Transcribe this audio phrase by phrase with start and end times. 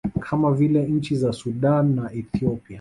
[0.19, 2.63] kama vile nchi za Sudan na Ethiopia